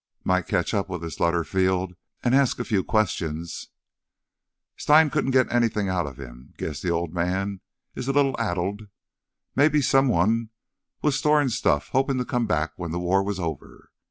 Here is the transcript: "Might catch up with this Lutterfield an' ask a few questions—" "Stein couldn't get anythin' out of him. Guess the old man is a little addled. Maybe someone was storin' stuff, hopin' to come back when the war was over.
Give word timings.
"Might 0.23 0.47
catch 0.47 0.73
up 0.73 0.89
with 0.89 1.01
this 1.01 1.19
Lutterfield 1.19 1.93
an' 2.23 2.33
ask 2.33 2.57
a 2.57 2.63
few 2.65 2.83
questions—" 2.83 3.67
"Stein 4.75 5.11
couldn't 5.11 5.29
get 5.29 5.51
anythin' 5.53 5.89
out 5.89 6.07
of 6.07 6.17
him. 6.17 6.55
Guess 6.57 6.81
the 6.81 6.89
old 6.89 7.13
man 7.13 7.61
is 7.93 8.07
a 8.07 8.11
little 8.11 8.35
addled. 8.41 8.87
Maybe 9.55 9.79
someone 9.79 10.49
was 11.03 11.15
storin' 11.19 11.51
stuff, 11.51 11.89
hopin' 11.89 12.17
to 12.17 12.25
come 12.25 12.47
back 12.47 12.73
when 12.77 12.89
the 12.89 12.97
war 12.97 13.21
was 13.23 13.39
over. 13.39 13.91